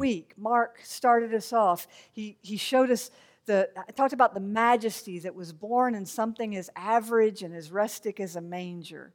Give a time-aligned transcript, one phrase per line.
[0.00, 1.86] week, Mark started us off.
[2.10, 3.10] He, he showed us
[3.46, 7.70] the, I talked about the majesty that was born in something as average and as
[7.70, 9.12] rustic as a manger.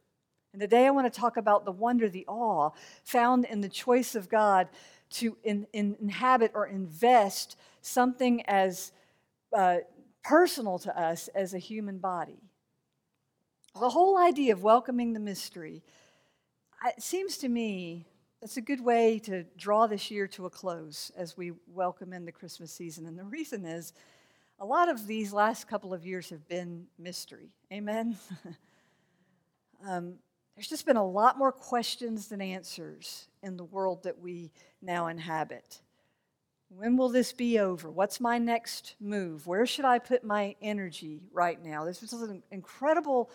[0.52, 2.70] And today I want to talk about the wonder, the awe
[3.04, 4.68] found in the choice of God
[5.10, 8.92] to in, in, inhabit or invest something as
[9.54, 9.78] uh,
[10.24, 12.38] personal to us as a human body.
[13.78, 15.82] The whole idea of welcoming the mystery,
[16.86, 18.06] it seems to me
[18.46, 22.24] that's a good way to draw this year to a close as we welcome in
[22.24, 23.04] the Christmas season.
[23.04, 23.92] And the reason is
[24.60, 27.50] a lot of these last couple of years have been mystery.
[27.72, 28.16] Amen?
[29.84, 30.14] um,
[30.54, 35.08] there's just been a lot more questions than answers in the world that we now
[35.08, 35.80] inhabit.
[36.68, 37.90] When will this be over?
[37.90, 39.48] What's my next move?
[39.48, 41.84] Where should I put my energy right now?
[41.84, 43.28] This was an incredible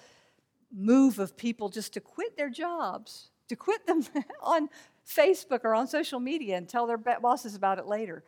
[0.74, 4.06] move of people just to quit their jobs, to quit them
[4.42, 4.70] on
[5.08, 8.24] Facebook or on social media and tell their bosses about it later.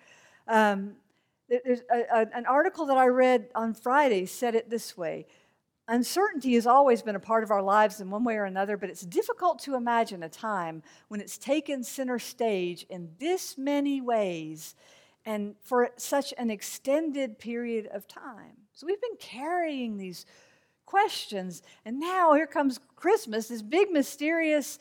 [0.48, 0.96] Um,
[1.50, 5.28] there's a, a, an article that I read on Friday said it this way
[5.90, 8.90] Uncertainty has always been a part of our lives in one way or another, but
[8.90, 14.76] it's difficult to imagine a time when it's taken center stage in this many ways
[15.26, 18.56] and for such an extended period of time.
[18.72, 20.26] So we've been carrying these
[20.86, 24.80] questions, and now here comes Christmas, this big mysterious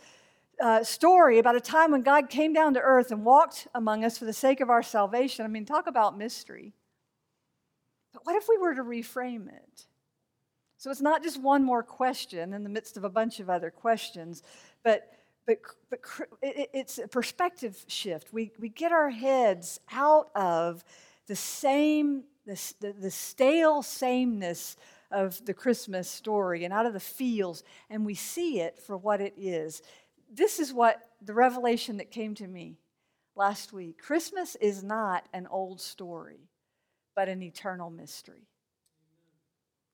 [0.60, 4.18] uh, story about a time when God came down to earth and walked among us
[4.18, 5.44] for the sake of our salvation.
[5.44, 6.72] I mean, talk about mystery.
[8.12, 9.86] But what if we were to reframe it?
[10.76, 13.70] So it's not just one more question in the midst of a bunch of other
[13.70, 14.42] questions,
[14.82, 15.08] but
[15.46, 15.58] but,
[15.90, 16.00] but
[16.40, 18.32] it's a perspective shift.
[18.32, 20.84] We, we get our heads out of
[21.26, 24.76] the same, the, the, the stale sameness
[25.10, 29.20] of the Christmas story and out of the feels, and we see it for what
[29.20, 29.82] it is
[30.32, 32.78] this is what the revelation that came to me
[33.36, 34.00] last week.
[34.00, 36.48] Christmas is not an old story,
[37.14, 38.48] but an eternal mystery.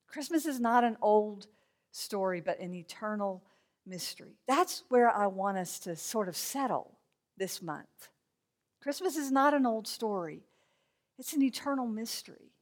[0.06, 1.48] Christmas is not an old
[1.90, 3.42] story, but an eternal
[3.86, 4.36] mystery.
[4.46, 6.98] That's where I want us to sort of settle
[7.36, 8.08] this month.
[8.80, 10.44] Christmas is not an old story,
[11.18, 12.52] it's an eternal mystery.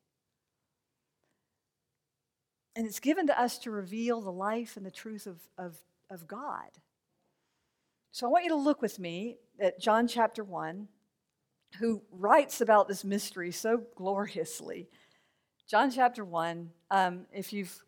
[2.75, 5.79] And it's given to us to reveal the life and the truth of, of,
[6.11, 6.69] of God.
[8.17, 10.89] So I want you to look with me at John chapter 1,
[11.79, 14.89] who writes about this mystery so gloriously.
[15.69, 17.79] John chapter 1, um, if you've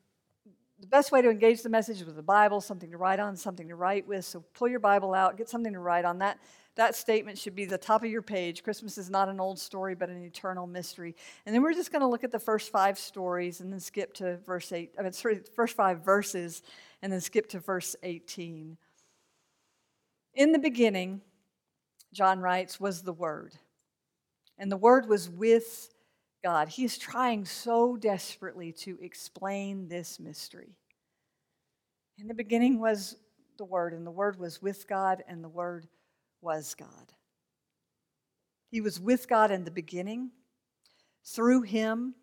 [0.80, 3.36] the best way to engage the message is with the Bible, something to write on,
[3.36, 4.22] something to write with.
[4.26, 6.18] So pull your Bible out, get something to write on.
[6.18, 6.38] That,
[6.74, 8.62] that statement should be the top of your page.
[8.62, 11.16] Christmas is not an old story, but an eternal mystery.
[11.46, 14.12] And then we're just going to look at the first five stories and then skip
[14.16, 14.92] to verse 8.
[14.98, 16.62] I mean, sorry, first five verses
[17.00, 18.76] and then skip to verse 18.
[20.38, 21.20] In the beginning,
[22.14, 23.54] John writes, was the Word.
[24.56, 25.90] And the Word was with
[26.44, 26.68] God.
[26.68, 30.76] He is trying so desperately to explain this mystery.
[32.18, 33.16] In the beginning was
[33.56, 35.88] the Word, and the Word was with God, and the Word
[36.40, 37.12] was God.
[38.70, 40.30] He was with God in the beginning.
[41.24, 42.14] Through him,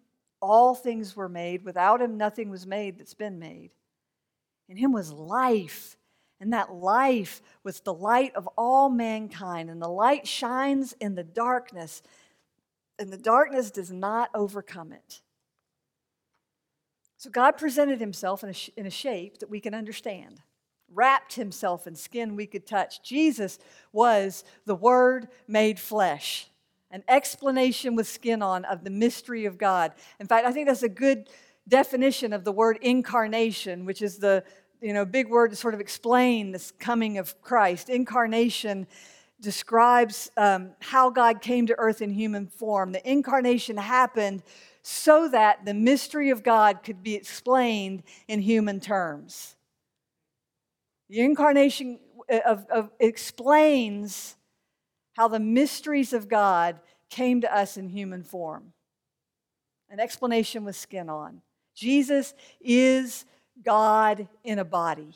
[0.41, 1.65] all things were made.
[1.65, 3.71] Without him, nothing was made that's been made.
[4.69, 5.97] In him was life,
[6.39, 9.69] and that life was the light of all mankind.
[9.69, 12.01] And the light shines in the darkness,
[12.99, 15.21] and the darkness does not overcome it.
[17.17, 20.41] So God presented himself in a, sh- in a shape that we can understand,
[20.93, 23.01] wrapped himself in skin we could touch.
[23.01, 23.57] Jesus
[23.91, 26.49] was the Word made flesh,
[26.91, 29.93] an explanation with skin on of the mystery of God.
[30.19, 31.29] In fact, I think that's a good
[31.67, 34.43] definition of the word incarnation, which is the
[34.85, 37.89] you know, big word to sort of explain this coming of Christ.
[37.89, 38.85] Incarnation
[39.41, 42.91] describes um, how God came to earth in human form.
[42.91, 44.43] The incarnation happened
[44.83, 49.55] so that the mystery of God could be explained in human terms.
[51.09, 51.97] The incarnation
[52.31, 54.35] uh, of, of explains
[55.13, 56.79] how the mysteries of God
[57.09, 58.73] came to us in human form.
[59.89, 61.41] An explanation with skin on.
[61.73, 63.25] Jesus is
[63.63, 65.15] God in a body.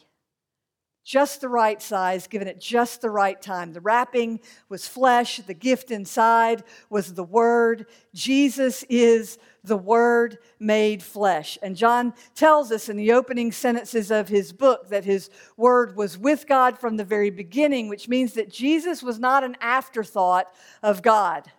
[1.10, 3.74] just the right size, given at just the right time.
[3.74, 4.40] The wrapping
[4.70, 7.88] was flesh, the gift inside was the Word.
[8.14, 11.58] Jesus is the Word made flesh.
[11.64, 16.16] And John tells us in the opening sentences of his book that his Word was
[16.16, 20.46] with God from the very beginning, which means that Jesus was not an afterthought
[20.84, 21.52] of God.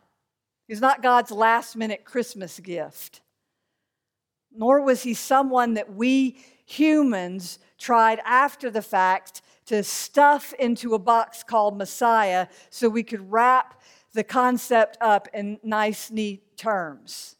[0.69, 3.21] He's not God's last minute Christmas gift.
[4.53, 6.37] Nor was he someone that we
[6.71, 13.31] humans tried after the fact to stuff into a box called Messiah so we could
[13.31, 13.81] wrap
[14.13, 17.37] the concept up in nice, neat terms.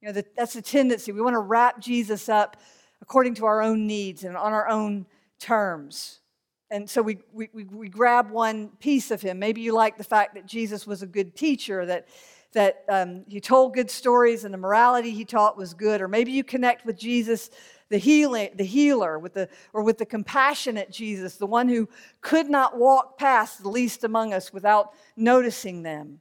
[0.00, 1.12] You know, that's a tendency.
[1.12, 2.56] We want to wrap Jesus up
[3.02, 5.06] according to our own needs and on our own
[5.38, 6.20] terms.
[6.70, 9.38] And so we, we, we grab one piece of him.
[9.38, 12.08] Maybe you like the fact that Jesus was a good teacher, that
[12.52, 16.00] that um, he told good stories and the morality he taught was good.
[16.00, 17.50] Or maybe you connect with Jesus,
[17.90, 21.88] the, healing, the healer, with the, or with the compassionate Jesus, the one who
[22.20, 26.20] could not walk past the least among us without noticing them.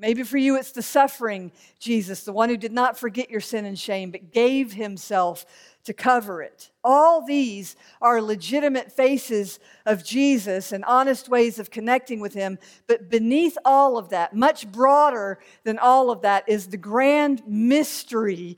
[0.00, 1.50] Maybe for you, it's the suffering
[1.80, 5.44] Jesus, the one who did not forget your sin and shame, but gave himself
[5.84, 6.70] to cover it.
[6.84, 12.58] All these are legitimate faces of Jesus and honest ways of connecting with him.
[12.86, 18.56] But beneath all of that, much broader than all of that, is the grand mystery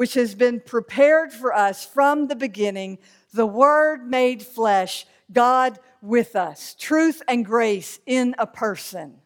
[0.00, 2.96] which has been prepared for us from the beginning
[3.34, 9.18] the Word made flesh, God with us, truth and grace in a person.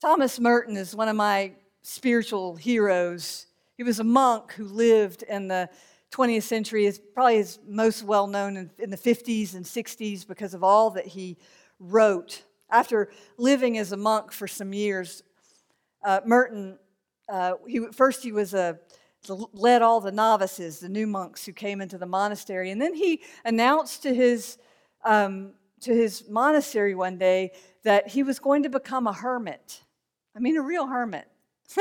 [0.00, 1.50] Thomas Merton is one of my
[1.82, 3.46] spiritual heroes.
[3.76, 5.68] He was a monk who lived in the
[6.12, 10.54] 20th century, is probably his most well known in, in, the 50s and 60s because
[10.54, 11.38] of all that he
[11.80, 12.44] wrote.
[12.70, 15.24] After living as a monk for some years,
[16.04, 16.78] uh, Merton,
[17.30, 18.78] uh, he, first he was a
[19.28, 23.20] led all the novices, the new monks who came into the monastery, and then he
[23.44, 24.58] announced to his
[25.04, 27.52] um, to his monastery one day
[27.84, 29.82] that he was going to become a hermit.
[30.36, 31.28] I mean, a real hermit.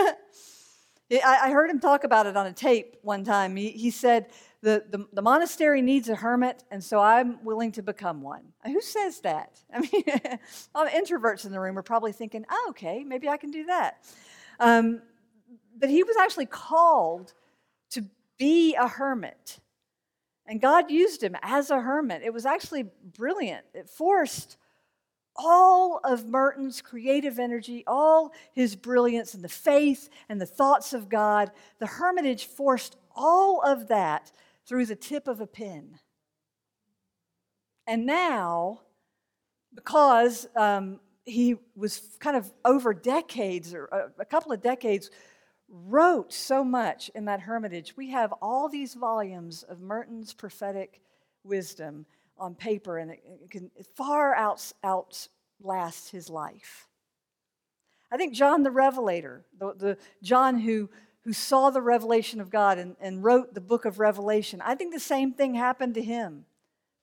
[1.12, 3.56] I heard him talk about it on a tape one time.
[3.56, 4.28] He, said,
[4.62, 8.44] the, the, the, monastery needs a hermit, and so I'm willing to become one.
[8.64, 9.60] Who says that?
[9.74, 10.04] I mean,
[10.76, 13.66] all the introverts in the room are probably thinking, oh, okay, maybe I can do
[13.66, 14.06] that.
[14.60, 15.02] Um,
[15.80, 17.34] but he was actually called
[17.92, 18.06] to
[18.38, 19.60] be a hermit.
[20.46, 22.22] And God used him as a hermit.
[22.24, 22.86] It was actually
[23.16, 23.66] brilliant.
[23.74, 24.58] It forced
[25.36, 31.08] all of Merton's creative energy, all his brilliance and the faith and the thoughts of
[31.08, 34.32] God, the hermitage forced all of that
[34.66, 36.00] through the tip of a pen.
[37.88, 38.82] And now,
[39.74, 45.10] because um, he was kind of over decades or a couple of decades,
[45.70, 51.02] wrote so much in that hermitage, we have all these volumes of Merton's prophetic
[51.44, 52.06] wisdom
[52.38, 56.88] on paper, and it, can far out, outlast his life.
[58.12, 60.90] I think John the Revelator, the, the John who,
[61.24, 64.94] who saw the revelation of God and, and wrote the book of Revelation, I think
[64.94, 66.46] the same thing happened to him.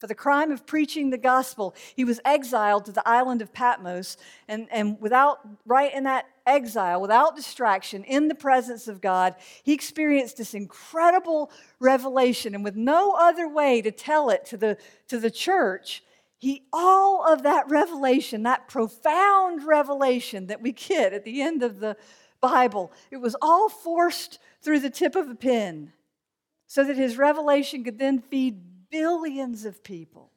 [0.06, 4.16] For the crime of preaching the gospel, he was exiled to the island of Patmos,
[4.46, 9.72] and, and without, right in that exile, without distraction, in the presence of God, he
[9.72, 11.50] experienced this incredible
[11.80, 12.54] revelation.
[12.54, 16.04] And with no other way to tell it to the, to the church,
[16.38, 21.80] he, all of that revelation, that profound revelation that we get at the end of
[21.80, 21.96] the
[22.40, 25.92] Bible, it was all forced through the tip of a pen
[26.68, 30.30] so that his revelation could then feed billions of people.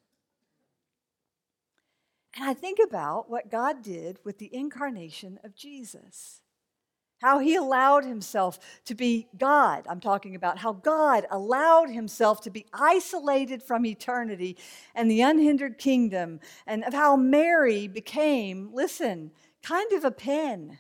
[2.36, 6.42] And I think about what God did with the incarnation of Jesus.
[7.22, 9.86] How he allowed himself to be God.
[9.90, 14.56] I'm talking about how God allowed himself to be isolated from eternity
[14.96, 20.80] and the unhindered kingdom, and of how Mary became, listen, kind of a pen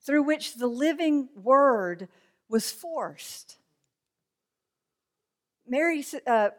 [0.00, 2.08] through which the living word
[2.48, 3.56] was forced.
[5.66, 6.50] Mary, uh,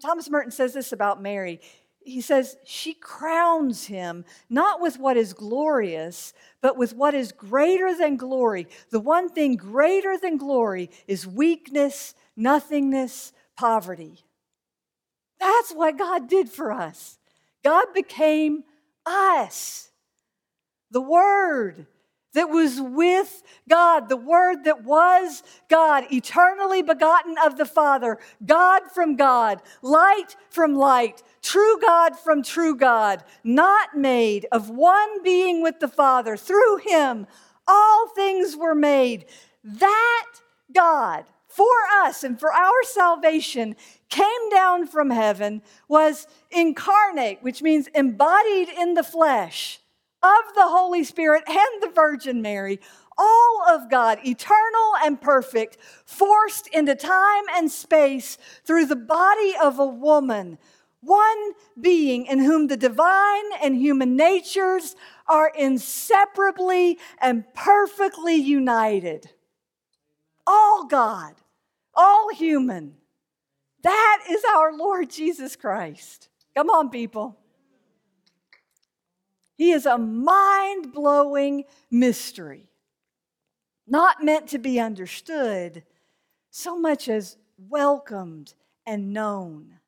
[0.00, 1.60] Thomas Merton says this about Mary.
[2.04, 7.96] He says, she crowns him not with what is glorious, but with what is greater
[7.96, 8.66] than glory.
[8.90, 14.24] The one thing greater than glory is weakness, nothingness, poverty.
[15.38, 17.18] That's what God did for us.
[17.62, 18.64] God became
[19.06, 19.90] us.
[20.90, 21.86] The Word
[22.34, 28.82] that was with God, the Word that was God, eternally begotten of the Father, God
[28.92, 35.62] from God, light from light, true God from true God, not made of one being
[35.62, 36.36] with the Father.
[36.36, 37.26] Through Him,
[37.68, 39.26] all things were made.
[39.62, 40.26] That
[40.74, 41.66] God for
[42.02, 43.76] us and for our salvation
[44.08, 49.81] came down from heaven, was incarnate, which means embodied in the flesh
[50.22, 52.80] of the Holy Spirit and the Virgin Mary,
[53.18, 59.78] all of God, eternal and perfect, forced into time and space through the body of
[59.78, 60.58] a woman,
[61.00, 64.94] one being in whom the divine and human natures
[65.26, 69.30] are inseparably and perfectly united.
[70.46, 71.34] All God,
[71.94, 72.94] all human.
[73.82, 76.28] That is our Lord Jesus Christ.
[76.54, 77.41] Come on, people.
[79.62, 82.68] He is a mind blowing mystery,
[83.86, 85.84] not meant to be understood
[86.50, 88.54] so much as welcomed
[88.84, 89.78] and known.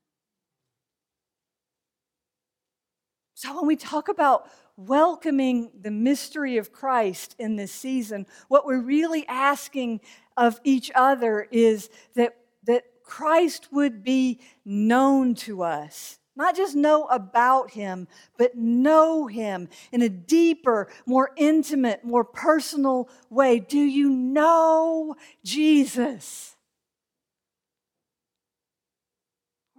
[3.34, 8.80] So, when we talk about welcoming the mystery of Christ in this season, what we're
[8.80, 10.02] really asking
[10.36, 16.20] of each other is that, that Christ would be known to us.
[16.36, 23.08] Not just know about him, but know him in a deeper, more intimate, more personal
[23.30, 23.60] way.
[23.60, 25.14] Do you know
[25.44, 26.56] Jesus?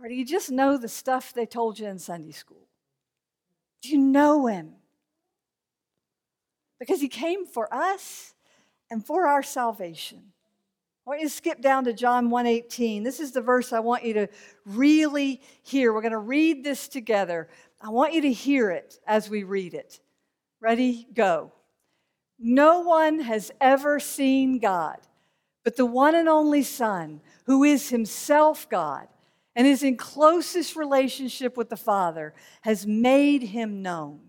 [0.01, 2.69] Or do you just know the stuff they told you in Sunday school?
[3.81, 4.75] Do you know him?
[6.79, 8.33] Because he came for us
[8.89, 10.31] and for our salvation.
[11.05, 13.03] I want you to skip down to John 1:18.
[13.03, 14.27] This is the verse I want you to
[14.65, 15.93] really hear.
[15.93, 17.47] We're going to read this together.
[17.79, 19.99] I want you to hear it as we read it.
[20.59, 21.07] Ready?
[21.13, 21.53] Go.
[22.39, 24.97] No one has ever seen God,
[25.63, 29.07] but the one and only Son, who is himself God
[29.55, 34.21] and is in closest relationship with the Father, has made him known.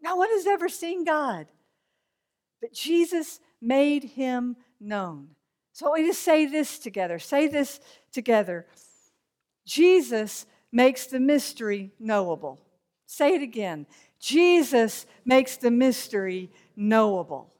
[0.00, 1.46] No one has ever seen God,
[2.62, 5.28] but Jesus made him known.
[5.72, 7.18] So we just say this together.
[7.18, 7.80] Say this
[8.12, 8.66] together.
[9.64, 12.60] Jesus makes the mystery knowable.
[13.06, 13.86] Say it again.
[14.18, 17.52] Jesus makes the mystery knowable.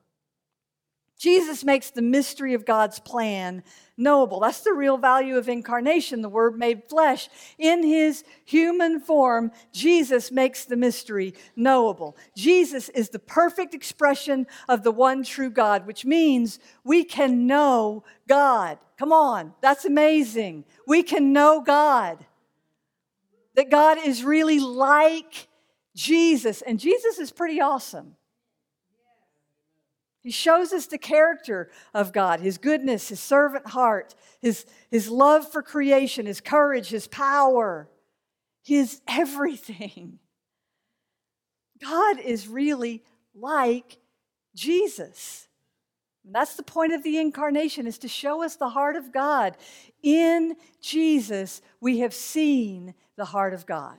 [1.19, 3.62] Jesus makes the mystery of God's plan
[4.00, 4.40] knowable.
[4.40, 7.28] That's the real value of incarnation, the Word made flesh.
[7.59, 12.16] In his human form, Jesus makes the mystery knowable.
[12.35, 18.02] Jesus is the perfect expression of the one true God, which means we can know
[18.26, 18.78] God.
[18.99, 20.64] Come on, that's amazing.
[20.87, 22.25] We can know God.
[23.54, 25.49] That God is really like
[25.95, 28.16] Jesus, and Jesus is pretty awesome.
[30.22, 35.50] He shows us the character of God, his goodness, his servant heart, his, his love
[35.50, 37.88] for creation, his courage, his power,
[38.62, 40.18] his everything.
[41.80, 43.02] God is really
[43.34, 43.96] like
[44.54, 45.48] Jesus.
[46.24, 49.56] And that's the point of the incarnation is to show us the heart of God.
[50.02, 53.98] In Jesus, we have seen the heart of God.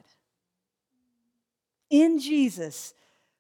[1.89, 2.93] In Jesus,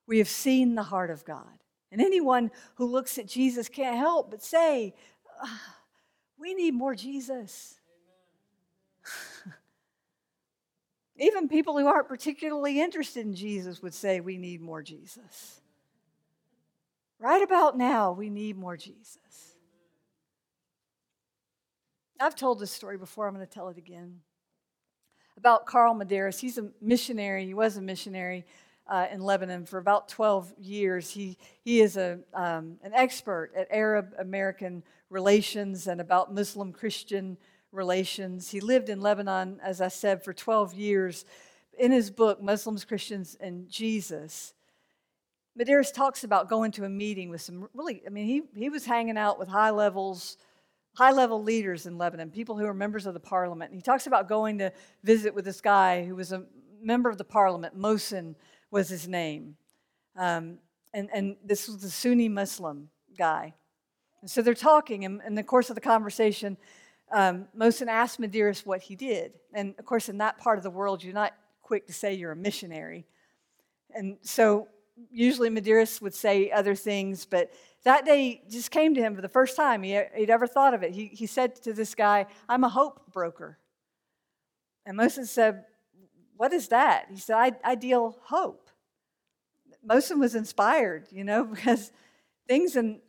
[0.07, 1.60] we have seen the heart of God.
[1.91, 4.95] And anyone who looks at Jesus can't help but say,
[5.41, 5.75] ah,
[6.37, 7.75] We need more Jesus.
[11.17, 15.61] Even people who aren't particularly interested in Jesus would say, We need more Jesus.
[17.19, 19.19] Right about now, we need more Jesus.
[22.19, 24.21] I've told this story before, I'm going to tell it again.
[25.37, 26.39] About Carl Medearis.
[26.39, 28.45] He's a missionary, he was a missionary
[28.87, 31.09] uh, in Lebanon for about 12 years.
[31.11, 37.37] He, he is a, um, an expert at Arab American relations and about Muslim Christian
[37.71, 38.49] relations.
[38.49, 41.25] He lived in Lebanon, as I said, for 12 years.
[41.77, 44.53] In his book, Muslims, Christians, and Jesus,
[45.59, 48.85] Medearis talks about going to a meeting with some really, I mean, he, he was
[48.85, 50.37] hanging out with high levels,
[50.93, 53.71] high level leaders in Lebanon, people who are members of the parliament.
[53.71, 54.71] And he talks about going to
[55.03, 56.45] visit with this guy who was a
[56.81, 58.35] member of the parliament, Mohsen
[58.71, 59.55] was his name.
[60.17, 60.57] Um,
[60.93, 63.53] and, and this was a Sunni Muslim guy.
[64.21, 66.57] And so they're talking, and in the course of the conversation,
[67.11, 69.33] um, asked Medearis what he did.
[69.53, 72.31] And of course, in that part of the world, you're not quick to say you're
[72.31, 73.05] a missionary.
[73.93, 74.67] And so
[75.09, 77.51] usually Medearis would say other things, but
[77.83, 79.83] that day just came to him for the first time.
[79.83, 80.91] He, would ever thought of it.
[80.91, 83.57] He, he said to this guy, I'm a hope broker.
[84.85, 85.65] And Mohsen said,
[86.41, 87.05] What is that?
[87.11, 88.67] He said, I, I deal hope.
[89.87, 91.91] Mohsen was inspired, you know, because
[92.47, 92.99] things in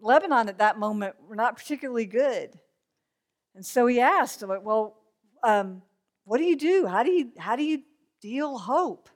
[0.00, 2.58] Lebanon at that moment were not particularly good.
[3.54, 4.96] And so he asked, Well,
[5.44, 5.82] um,
[6.24, 6.86] what do you do?
[6.86, 7.82] How do you, how do you
[8.22, 9.10] deal hope?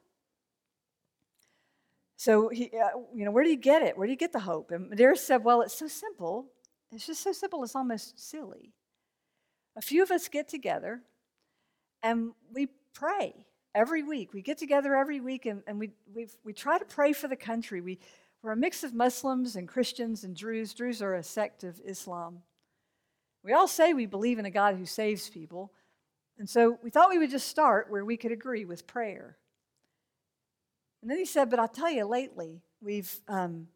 [2.17, 3.97] So he, uh, you know, where do you get it?
[3.97, 4.71] Where do you get the hope?
[4.71, 6.45] And Medearis said, Well, it's so simple.
[6.91, 8.75] It's just so simple, it's almost silly.
[9.76, 11.00] A few of us get together
[12.02, 14.33] and we pray every week.
[14.33, 17.37] We get together every week and, and we, we we try to pray for the
[17.37, 17.81] country.
[17.81, 17.99] We,
[18.43, 20.75] we're a mix of Muslims and Christians and Druze.
[20.75, 22.43] Druze are a sect of Islam.
[23.45, 25.73] We all say we believe in a God who saves people.
[26.38, 29.37] And so we thought we would just start where we could agree with prayer.
[31.02, 33.69] And then he said, But I'll tell you, lately, we've, um,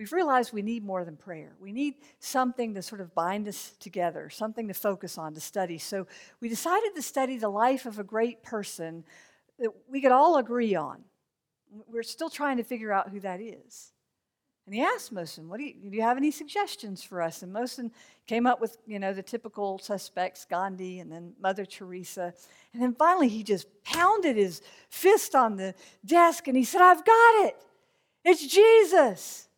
[0.00, 1.52] we've realized we need more than prayer.
[1.60, 5.76] We need something to sort of bind us together, something to focus on, to study.
[5.76, 6.06] So
[6.40, 9.04] we decided to study the life of a great person
[9.58, 11.04] that we could all agree on.
[11.86, 13.92] We're still trying to figure out who that is.
[14.64, 17.42] And he asked Mohsen, what do you, do you have any suggestions for us?
[17.42, 17.90] And Mohsen
[18.26, 22.32] came up with, you know, the typical suspects, Gandhi and then Mother Teresa.
[22.72, 25.74] And then finally he just pounded his fist on the
[26.06, 27.56] desk and he said, I've got it.
[28.24, 29.48] It's Jesus.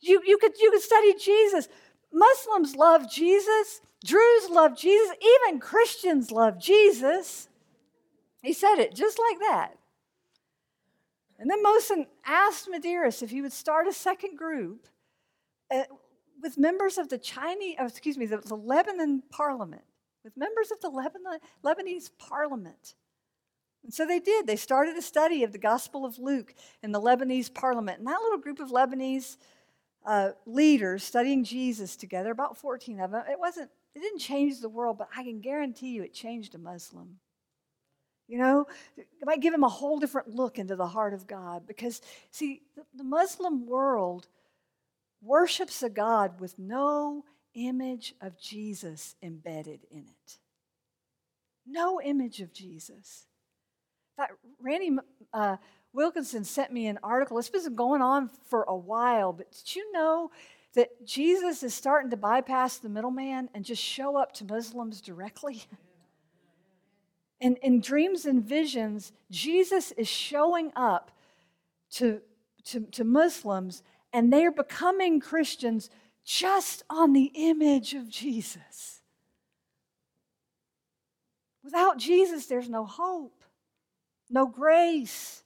[0.00, 1.68] You, you, could, you could study Jesus.
[2.12, 3.80] Muslims love Jesus.
[4.04, 5.14] Druze love Jesus.
[5.20, 7.48] Even Christians love Jesus.
[8.42, 9.76] He said it just like that.
[11.38, 14.86] And then Mohsen asked Medearis if he would start a second group
[15.70, 15.84] uh,
[16.42, 19.82] with members of the Chinese, oh, excuse me, the, the, Lebanon parliament,
[20.22, 22.94] with members of the Lebanon, Lebanese parliament.
[23.84, 24.46] And so they did.
[24.46, 27.98] They started a study of the Gospel of Luke in the Lebanese parliament.
[27.98, 29.38] And that little group of Lebanese
[30.06, 34.68] uh, leaders studying Jesus together, about 14 of them, it wasn't, it didn't change the
[34.68, 37.18] world, but I can guarantee you it changed a Muslim.
[38.28, 38.66] You know,
[38.96, 42.62] it might give him a whole different look into the heart of God because, see,
[42.94, 44.28] the Muslim world
[45.20, 50.38] worships a God with no image of Jesus embedded in it.
[51.66, 53.26] No image of Jesus.
[54.16, 54.96] In fact, Randy
[55.32, 55.56] uh,
[55.92, 57.38] Wilkinson sent me an article.
[57.38, 60.30] It's been going on for a while, but did you know
[60.74, 65.64] that Jesus is starting to bypass the middleman and just show up to Muslims directly?
[67.42, 71.10] And in dreams and visions, Jesus is showing up
[71.92, 72.20] to,
[72.66, 73.82] to, to Muslims,
[74.12, 75.88] and they are becoming Christians
[76.22, 79.00] just on the image of Jesus.
[81.64, 83.42] Without Jesus, there's no hope,
[84.28, 85.42] no grace,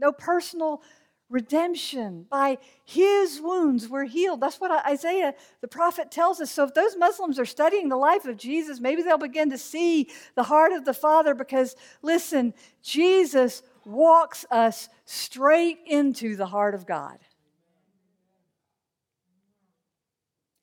[0.00, 0.82] no personal
[1.28, 2.26] redemption.
[2.28, 4.40] By his wounds, we're healed.
[4.40, 6.50] That's what Isaiah, the prophet, tells us.
[6.50, 10.08] So if those Muslims are studying the life of Jesus, maybe they'll begin to see
[10.34, 16.86] the heart of the Father because, listen, Jesus walks us straight into the heart of
[16.86, 17.18] God.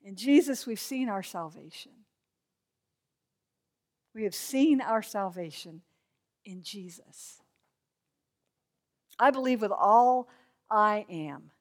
[0.03, 1.91] In Jesus, we've seen our salvation.
[4.13, 5.81] We have seen our salvation
[6.45, 7.41] in Jesus.
[9.19, 10.27] I believe with all
[10.69, 11.51] I am,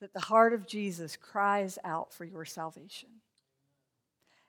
[0.00, 3.08] that the heart of Jesus cries out for your salvation.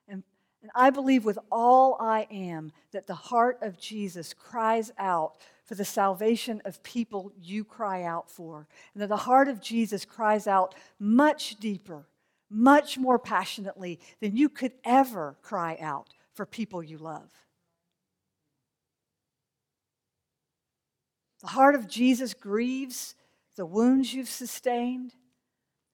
[0.07, 0.23] And,
[0.61, 5.33] and I believe with all I am that the heart of Jesus cries out
[5.65, 8.67] for the salvation of people you cry out for.
[8.93, 12.07] And that the heart of Jesus cries out much deeper,
[12.49, 17.31] much more passionately than you could ever cry out for people you love.
[21.41, 23.15] The heart of Jesus grieves
[23.55, 25.13] the wounds you've sustained.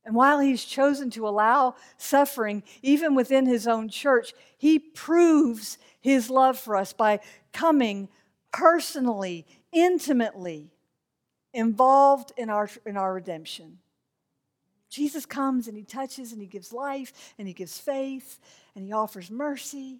[0.04, 6.30] And while he's chosen to allow suffering, even within his own church, he proves his
[6.30, 7.20] love for us by
[7.52, 8.10] coming
[8.52, 10.70] personally, intimately
[11.54, 13.80] involved in our, in our redemption.
[14.90, 18.40] Jesus comes and he touches and he gives life and he gives faith
[18.76, 20.00] and he offers mercy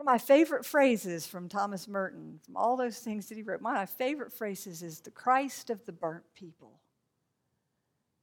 [0.00, 3.60] One of my favorite phrases from Thomas Merton, from all those things that he wrote,
[3.60, 6.80] one of my favorite phrases is the Christ of the burnt people.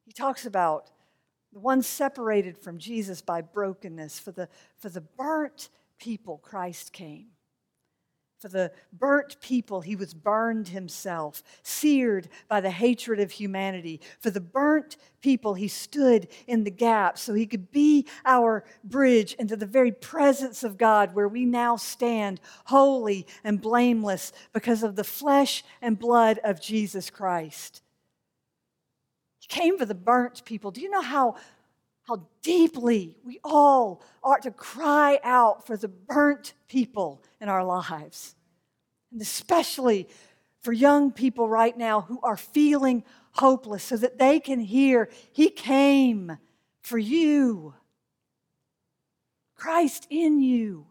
[0.03, 0.89] He talks about
[1.53, 4.17] the one separated from Jesus by brokenness.
[4.17, 7.27] For the, for the burnt people, Christ came.
[8.39, 14.00] For the burnt people, he was burned himself, seared by the hatred of humanity.
[14.19, 19.34] For the burnt people, he stood in the gap so he could be our bridge
[19.34, 24.95] into the very presence of God where we now stand holy and blameless because of
[24.95, 27.82] the flesh and blood of Jesus Christ.
[29.39, 30.69] He came for the burnt people.
[30.69, 31.38] Do you know how
[32.08, 38.36] how deeply we all ought to cry out for the burnt people in our lives.
[39.12, 40.08] And especially
[40.62, 45.50] for young people right now who are feeling hopeless, so that they can hear, He
[45.50, 46.38] came
[46.82, 47.76] for you.
[49.56, 50.88] Christ in you.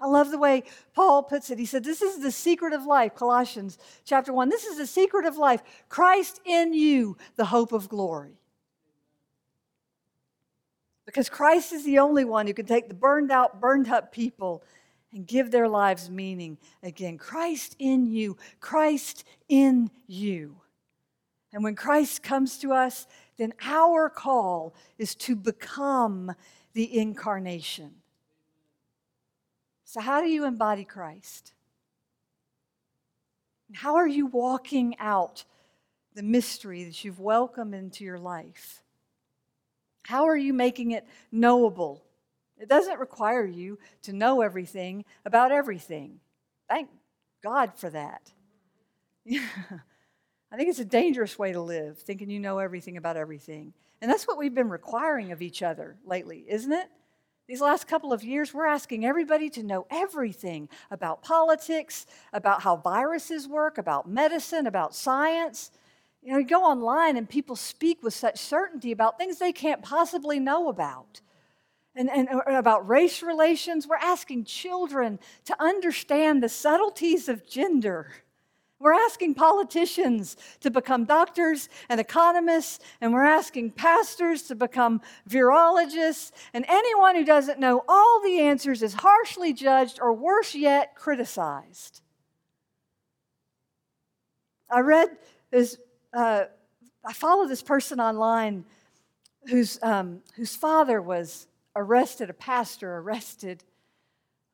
[0.00, 0.62] I love the way
[0.94, 1.58] Paul puts it.
[1.58, 4.48] He said, This is the secret of life, Colossians chapter 1.
[4.48, 5.62] This is the secret of life.
[5.88, 8.39] Christ in you, the hope of glory.
[11.10, 14.62] Because Christ is the only one who can take the burned out, burned up people
[15.12, 17.18] and give their lives meaning again.
[17.18, 20.54] Christ in you, Christ in you.
[21.52, 26.32] And when Christ comes to us, then our call is to become
[26.74, 27.90] the incarnation.
[29.84, 31.54] So, how do you embody Christ?
[33.72, 35.42] How are you walking out
[36.14, 38.84] the mystery that you've welcomed into your life?
[40.02, 42.02] How are you making it knowable?
[42.58, 46.20] It doesn't require you to know everything about everything.
[46.68, 46.90] Thank
[47.42, 48.30] God for that.
[50.52, 53.72] I think it's a dangerous way to live, thinking you know everything about everything.
[54.02, 56.88] And that's what we've been requiring of each other lately, isn't it?
[57.46, 62.76] These last couple of years, we're asking everybody to know everything about politics, about how
[62.76, 65.72] viruses work, about medicine, about science.
[66.22, 69.82] You know, you go online and people speak with such certainty about things they can't
[69.82, 71.20] possibly know about.
[71.94, 78.12] And, and uh, about race relations, we're asking children to understand the subtleties of gender.
[78.78, 86.32] We're asking politicians to become doctors and economists, and we're asking pastors to become virologists,
[86.54, 92.00] and anyone who doesn't know all the answers is harshly judged or worse yet, criticized.
[94.70, 95.08] I read
[95.50, 95.76] this,
[96.12, 96.44] uh,
[97.04, 98.64] I follow this person online
[99.48, 103.64] whose, um, whose father was arrested, a pastor arrested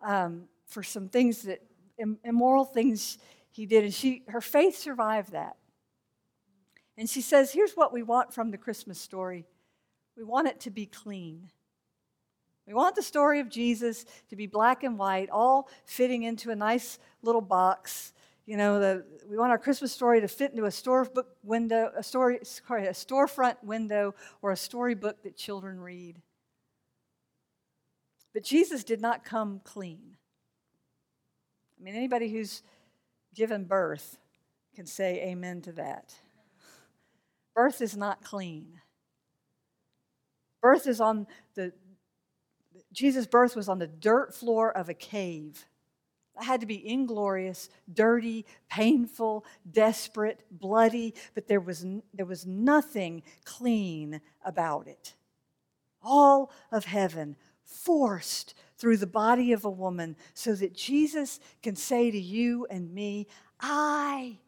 [0.02, 1.62] um, for some things that,
[2.24, 3.18] immoral things
[3.50, 3.84] he did.
[3.84, 5.56] And she, her faith survived that.
[6.98, 9.46] And she says, Here's what we want from the Christmas story
[10.16, 11.50] we want it to be clean.
[12.66, 16.56] We want the story of Jesus to be black and white, all fitting into a
[16.56, 18.12] nice little box.
[18.46, 22.02] You know, the, we want our Christmas story to fit into a storebook window, a
[22.02, 26.22] story, sorry, a storefront window, or a storybook that children read.
[28.32, 30.16] But Jesus did not come clean.
[31.78, 32.62] I mean, anybody who's
[33.34, 34.16] given birth
[34.76, 36.14] can say amen to that.
[37.54, 38.80] Birth is not clean.
[40.62, 41.72] Birth is on the,
[42.92, 45.64] Jesus' birth was on the dirt floor of a cave.
[46.38, 53.22] It had to be inglorious, dirty, painful, desperate, bloody, but there was, there was nothing
[53.44, 55.14] clean about it.
[56.02, 62.10] All of heaven forced through the body of a woman so that Jesus can say
[62.10, 63.26] to you and me,
[63.60, 64.38] I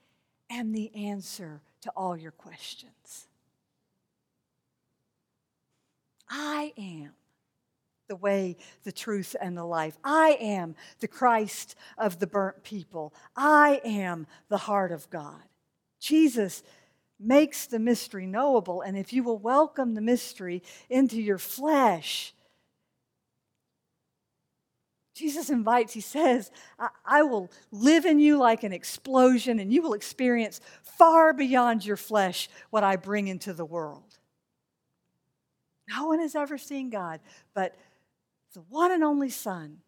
[0.51, 3.29] am the answer to all your questions.
[6.29, 7.13] I am
[8.09, 9.97] the way, the truth, and the life.
[10.03, 13.15] I am the Christ of the burnt people.
[13.37, 15.43] I am the heart of God.
[16.01, 16.63] Jesus
[17.21, 22.35] makes the mystery knowable, and if you will welcome the mystery into your flesh,
[25.19, 29.83] Jesus invites, he says, I, I, will live in you like an explosion, and you
[29.83, 34.19] will experience far beyond your flesh what I bring into the world.
[35.89, 37.19] No one has ever seen God,
[37.53, 37.75] but
[38.55, 39.79] the one and only Son,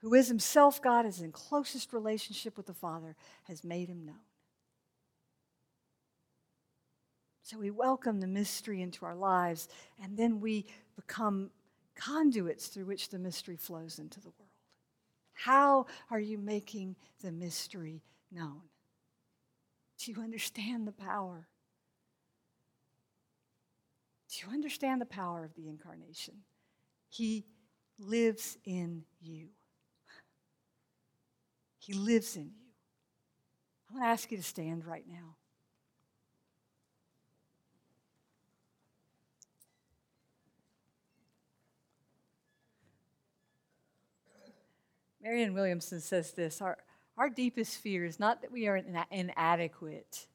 [0.00, 4.16] who is himself God, is in closest relationship with the Father, has made him known.
[7.42, 9.68] So we welcome the mystery into our lives,
[10.02, 11.50] and then we become
[11.94, 14.50] conduits through which the mystery flows into the world.
[15.34, 18.62] How are you making the mystery known?
[19.98, 21.48] Do you understand the power?
[24.30, 26.34] Do you understand the power of the incarnation?
[27.08, 27.44] He
[27.98, 29.48] lives in you.
[31.78, 32.64] He lives in you.
[33.88, 35.36] I want to ask you to stand right now.
[45.22, 46.76] Marianne Williamson says this our,
[47.16, 48.76] our deepest fear is not that we are
[49.10, 50.26] inadequate,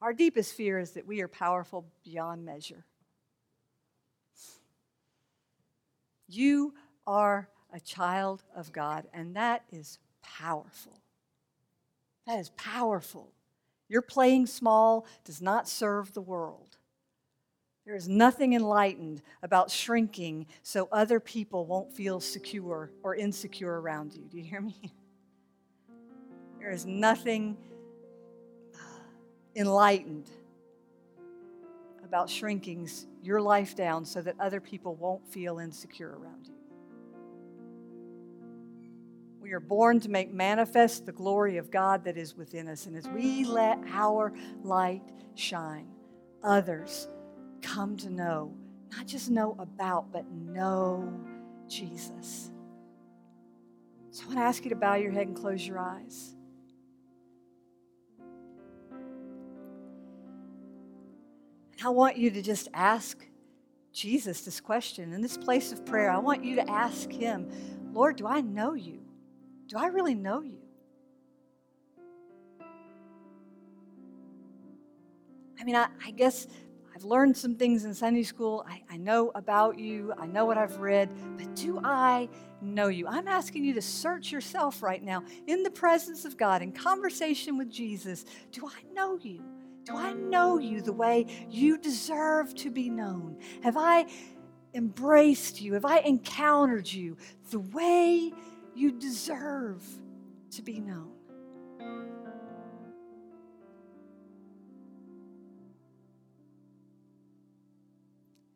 [0.00, 2.84] our deepest fear is that we are powerful beyond measure.
[6.28, 6.74] You
[7.06, 11.00] are a child of God, and that is powerful.
[12.26, 13.32] That is powerful.
[13.88, 16.76] Your playing small does not serve the world.
[17.84, 24.12] There is nothing enlightened about shrinking so other people won't feel secure or insecure around
[24.12, 24.24] you.
[24.28, 24.74] Do you hear me?
[26.58, 27.56] There is nothing
[28.74, 28.78] uh,
[29.54, 30.28] enlightened
[32.06, 32.88] about shrinking
[33.22, 36.54] your life down so that other people won't feel insecure around you.
[39.40, 42.86] We are born to make manifest the glory of God that is within us.
[42.86, 44.32] And as we let our
[44.64, 45.02] light
[45.34, 45.88] shine,
[46.42, 47.08] others
[47.62, 48.54] come to know
[48.90, 51.12] Not just know about, but know
[51.68, 52.50] Jesus.
[54.10, 56.35] So I want to ask you to bow your head and close your eyes.
[61.86, 63.24] I want you to just ask
[63.92, 65.12] Jesus this question.
[65.12, 67.48] In this place of prayer, I want you to ask Him,
[67.92, 69.02] Lord, do I know you?
[69.68, 70.58] Do I really know you?
[75.60, 76.48] I mean, I, I guess
[76.92, 78.66] I've learned some things in Sunday school.
[78.68, 80.12] I, I know about you.
[80.18, 81.14] I know what I've read.
[81.38, 82.28] But do I
[82.60, 83.06] know you?
[83.06, 87.56] I'm asking you to search yourself right now in the presence of God, in conversation
[87.56, 88.24] with Jesus.
[88.50, 89.40] Do I know you?
[89.86, 93.38] Do I know you the way you deserve to be known?
[93.62, 94.06] Have I
[94.74, 95.74] embraced you?
[95.74, 97.16] Have I encountered you
[97.52, 98.32] the way
[98.74, 99.84] you deserve
[100.50, 101.12] to be known?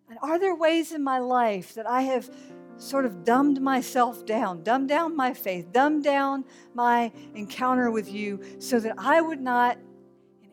[0.09, 2.29] And are there ways in my life that I have
[2.77, 8.41] sort of dumbed myself down, dumbed down my faith, dumbed down my encounter with you
[8.59, 9.79] so that I would not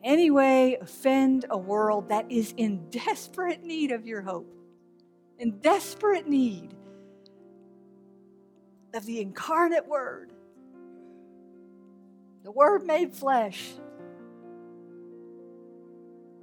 [0.02, 4.52] in any way offend a world that is in desperate need of your hope,
[5.38, 6.74] in desperate need
[8.94, 10.32] of the incarnate Word,
[12.44, 13.72] the Word made flesh?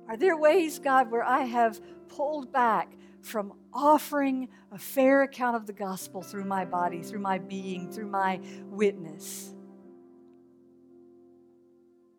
[0.07, 2.91] Are there ways, God, where I have pulled back
[3.25, 8.07] from offering a fair account of the gospel through my body, through my being, through
[8.07, 8.39] my
[8.69, 9.53] witness.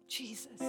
[0.09, 0.61] Jesus.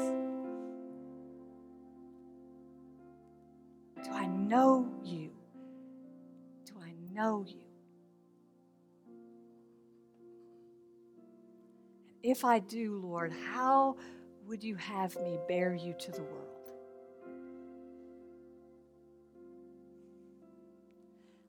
[4.04, 5.32] Do I know you?
[6.66, 7.64] Do I know you?
[12.24, 13.96] If I do, Lord, how
[14.48, 16.48] would you have me bear you to the world?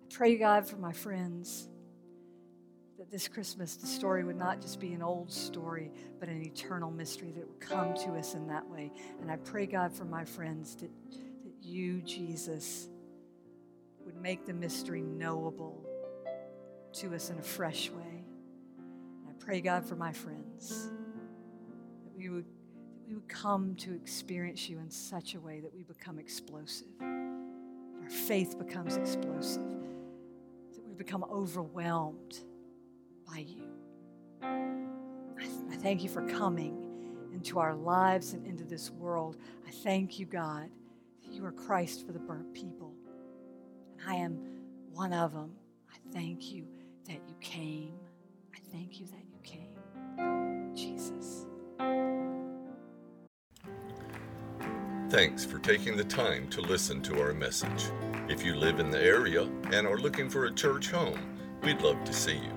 [0.02, 1.68] I pray, God, for my friends
[2.98, 6.90] that this Christmas the story would not just be an old story, but an eternal
[6.90, 8.92] mystery that would come to us in that way.
[9.20, 10.90] And I pray, God, for my friends that
[11.68, 12.88] you, Jesus,
[14.04, 15.84] would make the mystery knowable
[16.94, 18.24] to us in a fresh way.
[18.78, 20.90] And I pray, God, for my friends
[22.04, 22.46] that we would,
[22.94, 26.88] that we would come to experience you in such a way that we become explosive.
[27.02, 29.70] Our faith becomes explosive
[30.72, 32.40] that we become overwhelmed
[33.30, 33.64] by you.
[34.42, 36.84] I thank you for coming
[37.32, 39.36] into our lives and into this world.
[39.66, 40.70] I thank you, God,
[41.38, 42.92] you are Christ for the burnt people.
[43.92, 44.40] And I am
[44.92, 45.52] one of them.
[45.88, 46.66] I thank you
[47.06, 47.92] that you came.
[48.54, 49.78] I thank you that you came.
[50.74, 51.46] Jesus.
[55.10, 57.84] Thanks for taking the time to listen to our message.
[58.28, 62.02] If you live in the area and are looking for a church home, we'd love
[62.04, 62.52] to see you.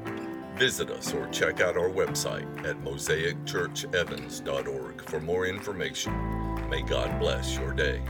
[0.57, 6.13] Visit us or check out our website at mosaicchurchevans.org for more information.
[6.69, 8.01] May God bless your day.